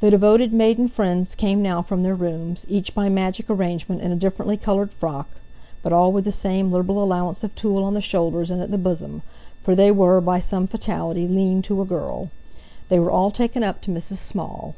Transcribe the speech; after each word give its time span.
The 0.00 0.10
devoted 0.10 0.52
maiden 0.52 0.88
friends 0.88 1.34
came 1.34 1.62
now 1.62 1.80
from 1.80 2.02
their 2.02 2.14
rooms, 2.14 2.66
each 2.68 2.94
by 2.94 3.08
magic 3.08 3.48
arrangement 3.48 4.02
in 4.02 4.12
a 4.12 4.14
differently 4.14 4.58
coloured 4.58 4.92
frock, 4.92 5.40
but 5.82 5.90
all 5.90 6.12
with 6.12 6.26
the 6.26 6.32
same 6.32 6.70
liberal 6.70 7.02
allowance 7.02 7.42
of 7.42 7.54
tulle 7.54 7.82
on 7.82 7.94
the 7.94 8.02
shoulders 8.02 8.50
and 8.50 8.60
at 8.60 8.70
the 8.70 8.76
bosom—for 8.76 9.74
they 9.74 9.90
were, 9.90 10.20
by 10.20 10.38
some 10.38 10.66
fatality, 10.66 11.26
lean 11.26 11.62
to 11.62 11.80
a 11.80 11.86
girl. 11.86 12.28
They 12.90 12.98
were 12.98 13.10
all 13.10 13.30
taken 13.30 13.62
up 13.62 13.80
to 13.80 13.90
Mrs. 13.90 14.16
Small. 14.16 14.74